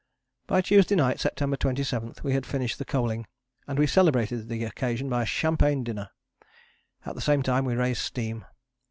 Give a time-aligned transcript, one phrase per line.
[0.47, 3.27] By Tuesday night, September 27, we had finished the coaling,
[3.67, 6.09] and we celebrated the occasion by a champagne dinner.
[7.05, 8.43] At the same time we raised steam.